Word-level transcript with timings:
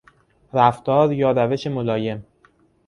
رفتار 0.53 1.13
یا 1.13 1.31
روش 1.31 1.67
ملایم 1.67 2.25